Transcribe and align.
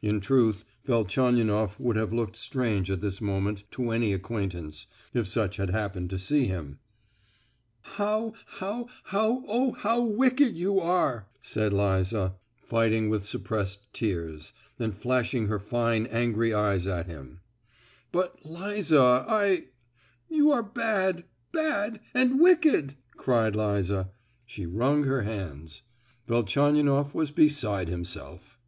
In 0.00 0.20
truth, 0.22 0.64
Velchaninoff 0.86 1.78
would 1.78 1.96
have 1.96 2.10
looked 2.10 2.34
strange 2.34 2.90
at 2.90 3.02
this 3.02 3.20
moment 3.20 3.64
to 3.72 3.90
any 3.90 4.14
acquaintance, 4.14 4.86
if 5.12 5.26
such 5.26 5.58
had 5.58 5.68
happened 5.68 6.08
to 6.08 6.18
see 6.18 6.46
him! 6.46 6.78
"How—how—how—oh! 7.82 9.72
how 9.72 10.02
wicked 10.02 10.56
you 10.56 10.80
are!" 10.80 11.26
said 11.42 11.74
Liza, 11.74 12.36
fighting 12.62 13.10
with 13.10 13.26
suppressed 13.26 13.92
tears, 13.92 14.54
and 14.78 14.94
flashing 14.96 15.48
her 15.48 15.58
fine 15.58 16.06
angry 16.06 16.54
eyes 16.54 16.86
at 16.86 17.04
him. 17.06 17.40
"But 18.12 18.46
Liza—I——" 18.46 19.66
"You 20.30 20.52
are 20.52 20.62
bad—bad—and 20.62 22.40
wicked!" 22.40 22.96
cried 23.18 23.54
Liza. 23.54 24.08
She 24.46 24.64
wrung 24.64 25.02
her 25.04 25.20
hands. 25.24 25.82
Velchaninoff 26.26 27.14
was 27.14 27.30
beside 27.30 27.88
himself. 27.90 28.58